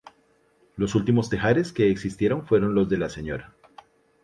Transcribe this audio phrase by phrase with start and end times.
[0.77, 3.53] Los últimos tejares que existieron fueron los de la Sra.